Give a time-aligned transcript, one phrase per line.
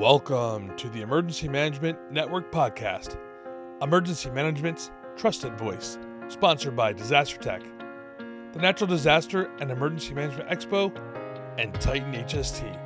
[0.00, 3.18] Welcome to the Emergency Management Network podcast,
[3.82, 7.62] emergency management's trusted voice, sponsored by Disaster Tech,
[8.54, 10.90] the Natural Disaster and Emergency Management Expo,
[11.58, 12.78] and Titan HST.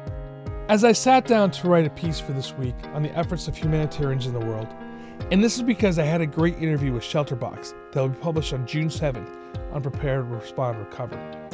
[0.69, 3.57] As I sat down to write a piece for this week on the efforts of
[3.57, 4.67] humanitarians in the world,
[5.31, 8.53] and this is because I had a great interview with Shelterbox that will be published
[8.53, 9.31] on June 7th
[9.73, 11.49] on Prepared, Respond, Recover.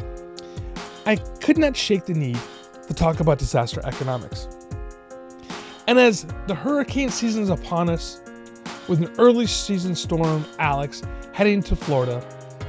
[1.05, 2.41] I could not shake the need
[2.89, 4.49] to talk about disaster economics.
[5.91, 8.21] And as the hurricane season is upon us,
[8.87, 12.25] with an early season storm, Alex, heading to Florida,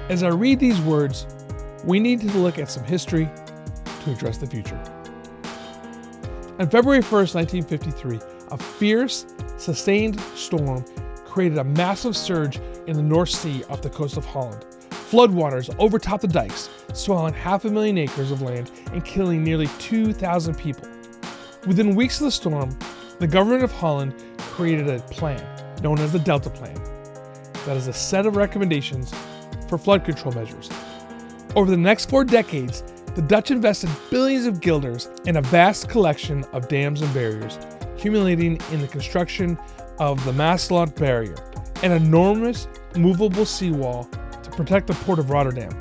[0.10, 1.28] as I read these words,
[1.84, 3.30] we need to look at some history
[4.06, 4.82] to address the future.
[6.58, 10.84] On February 1st, 1953, a fierce, sustained storm
[11.24, 14.66] created a massive surge in the North Sea off the coast of Holland.
[14.90, 20.56] Floodwaters overtopped the dikes, swallowing half a million acres of land and killing nearly 2,000
[20.56, 20.90] people.
[21.68, 22.76] Within weeks of the storm,
[23.22, 25.46] the government of Holland created a plan
[25.84, 26.74] known as the Delta Plan.
[27.68, 29.14] That is a set of recommendations
[29.70, 30.72] for flood control measures.
[31.56, 32.82] Over the next four decades,
[33.14, 37.60] the Dutch invested billions of guilders in a vast collection of dams and barriers,
[38.00, 39.56] culminating in the construction
[40.00, 41.38] of the Maeslant Barrier,
[41.84, 44.06] an enormous movable seawall
[44.42, 45.78] to protect the port of Rotterdam.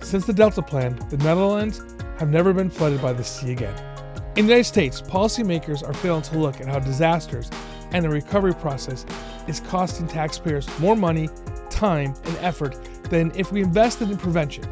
[0.00, 1.80] Since the Delta Plan, the Netherlands
[2.18, 3.93] have never been flooded by the sea again.
[4.36, 7.48] In the United States, policymakers are failing to look at how disasters
[7.92, 9.06] and the recovery process
[9.46, 11.28] is costing taxpayers more money,
[11.70, 14.64] time, and effort than if we invested in prevention,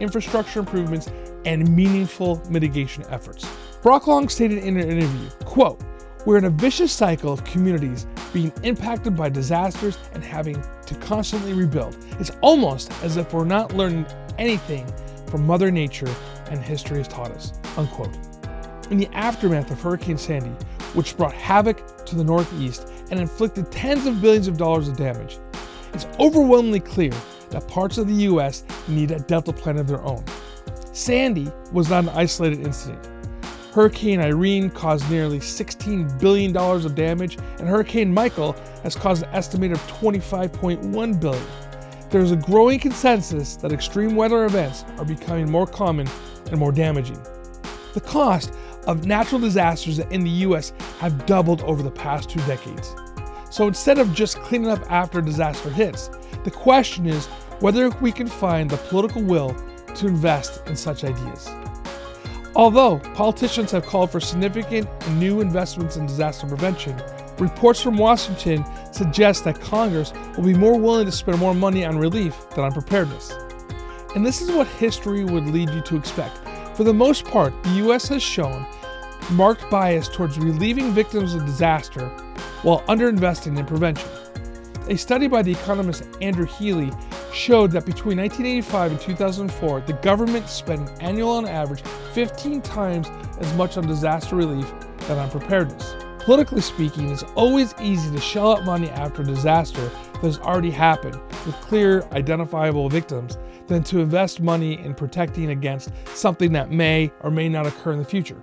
[0.00, 1.10] infrastructure improvements,
[1.44, 3.46] and meaningful mitigation efforts.
[3.82, 5.82] Brock Long stated in an interview, quote,
[6.24, 11.52] we're in a vicious cycle of communities being impacted by disasters and having to constantly
[11.52, 11.94] rebuild.
[12.18, 14.06] It's almost as if we're not learning
[14.38, 14.90] anything
[15.26, 16.08] from Mother Nature
[16.50, 17.52] and history has taught us.
[17.76, 18.29] Unquote.
[18.90, 20.50] In the aftermath of Hurricane Sandy,
[20.94, 25.38] which brought havoc to the Northeast and inflicted tens of billions of dollars of damage,
[25.94, 27.12] it's overwhelmingly clear
[27.50, 28.64] that parts of the U.S.
[28.88, 30.24] need a Delta plan of their own.
[30.92, 33.08] Sandy was not an isolated incident.
[33.72, 39.76] Hurricane Irene caused nearly $16 billion of damage, and Hurricane Michael has caused an estimated
[39.76, 41.46] 25.1 billion.
[42.10, 46.08] There is a growing consensus that extreme weather events are becoming more common
[46.50, 47.18] and more damaging.
[47.94, 48.52] The cost
[48.86, 52.94] of natural disasters in the US have doubled over the past two decades.
[53.50, 56.10] So instead of just cleaning up after a disaster hits,
[56.44, 57.26] the question is
[57.60, 59.54] whether we can find the political will
[59.96, 61.48] to invest in such ideas.
[62.56, 67.00] Although politicians have called for significant new investments in disaster prevention,
[67.38, 71.98] reports from Washington suggest that Congress will be more willing to spend more money on
[71.98, 73.32] relief than on preparedness.
[74.14, 76.38] And this is what history would lead you to expect.
[76.80, 78.08] For the most part, the U.S.
[78.08, 78.64] has shown
[79.32, 82.08] marked bias towards relieving victims of disaster
[82.62, 84.08] while underinvesting in prevention.
[84.88, 86.90] A study by the economist Andrew Healy
[87.34, 91.82] showed that between 1985 and 2004, the government spent an annual on average
[92.14, 93.10] 15 times
[93.40, 95.94] as much on disaster relief than on preparedness.
[96.20, 100.70] Politically speaking, it's always easy to shell out money after a disaster that has already
[100.70, 107.10] happened with clear, identifiable victims than to invest money in protecting against something that may
[107.20, 108.40] or may not occur in the future.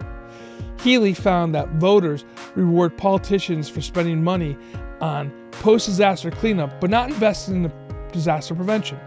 [0.81, 4.57] Healy found that voters reward politicians for spending money
[5.01, 7.71] on post disaster cleanup but not investing in
[8.11, 8.99] disaster prevention.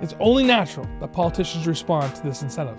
[0.00, 2.78] It's only natural that politicians respond to this incentive.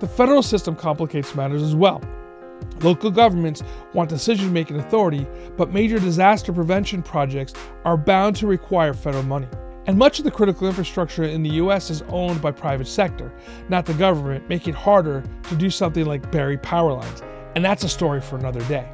[0.00, 2.00] The federal system complicates matters as well.
[2.82, 3.62] Local governments
[3.92, 5.26] want decision making authority,
[5.56, 7.52] but major disaster prevention projects
[7.84, 9.48] are bound to require federal money.
[9.86, 13.32] And much of the critical infrastructure in the US is owned by private sector,
[13.68, 17.22] not the government, making it harder to do something like bury power lines.
[17.54, 18.88] And that's a story for another day.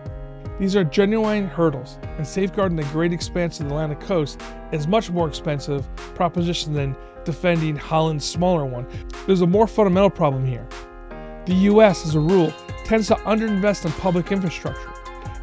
[0.58, 4.40] These are genuine hurdles, and safeguarding the great expanse of the Atlantic coast
[4.72, 8.86] is much more expensive proposition than defending Holland's smaller one.
[9.26, 10.66] There's a more fundamental problem here.
[11.44, 12.54] The US, as a rule,
[12.86, 14.92] tends to underinvest in public infrastructure,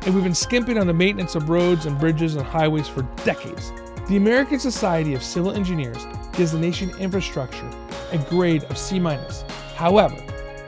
[0.05, 3.73] and we've been skimping on the maintenance of roads and bridges and highways for decades.
[4.07, 7.69] The American Society of Civil Engineers gives the nation infrastructure
[8.13, 8.99] a grade of C.
[9.75, 10.15] However,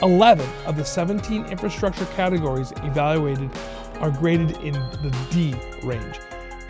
[0.01, 3.49] 11 of the 17 infrastructure categories evaluated
[3.99, 6.19] are graded in the D range.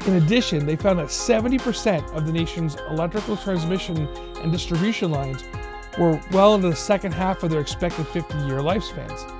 [0.05, 4.07] In addition, they found that 70% of the nation's electrical transmission
[4.43, 5.43] and distribution lines
[5.97, 9.31] were well into the second half of their expected 50 year lifespans.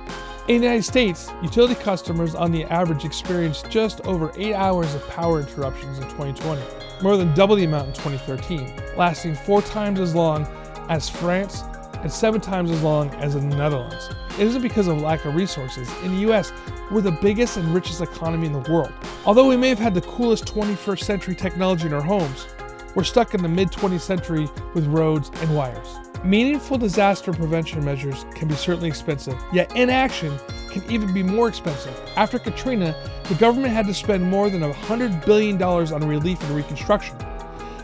[0.48, 5.04] In the United States, utility customers on the average experienced just over 8 hours of
[5.08, 6.62] power interruptions in 2020,
[7.02, 10.46] more than double the amount in 2013, lasting four times as long
[10.88, 11.64] as France,
[11.94, 14.08] and seven times as long as the Netherlands.
[14.38, 15.92] It isn't because of lack of resources.
[16.04, 16.52] In the US,
[16.92, 18.92] we're the biggest and richest economy in the world.
[19.24, 22.46] Although we may have had the coolest 21st century technology in our homes,
[22.94, 26.05] we're stuck in the mid 20th century with roads and wires.
[26.26, 30.36] Meaningful disaster prevention measures can be certainly expensive, yet inaction
[30.72, 31.94] can even be more expensive.
[32.16, 32.96] After Katrina,
[33.28, 37.16] the government had to spend more than $100 billion on relief and reconstruction.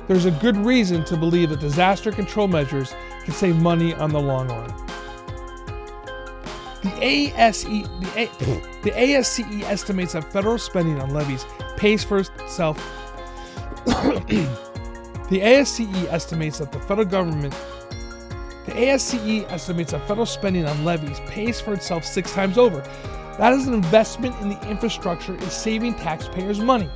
[0.09, 2.93] There's a good reason to believe that disaster control measures
[3.23, 4.75] can save money on the long run.
[6.83, 8.27] The ASE, the, A,
[8.83, 11.47] the ASCE estimates that federal spending on levees
[11.77, 12.77] pays for itself.
[13.87, 14.49] the
[15.31, 17.55] ASCE estimates that the federal government
[18.73, 22.81] the ASCE estimates that federal spending on levees pays for itself six times over.
[23.39, 26.89] That is an investment in the infrastructure is saving taxpayers money.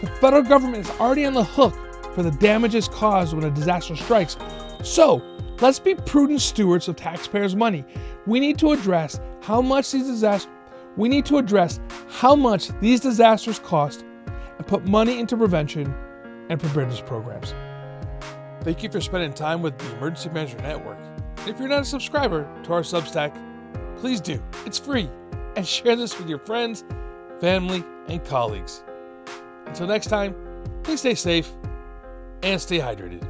[0.00, 1.74] The federal government is already on the hook
[2.14, 4.36] for the damages caused when a disaster strikes.
[4.82, 5.22] So,
[5.60, 7.84] let's be prudent stewards of taxpayers' money.
[8.26, 10.52] We need to address how much these disasters
[10.96, 14.04] we need to address how much these disasters cost
[14.58, 15.94] and put money into prevention
[16.50, 17.54] and preparedness programs.
[18.62, 20.98] Thank you for spending time with the Emergency Management Network.
[21.46, 23.34] If you're not a subscriber to our Substack,
[23.96, 24.42] please do.
[24.66, 25.08] It's free.
[25.56, 26.84] And share this with your friends,
[27.40, 28.84] family, and colleagues.
[29.66, 30.34] Until next time,
[30.82, 31.50] please stay safe
[32.42, 33.26] and stay hydrated.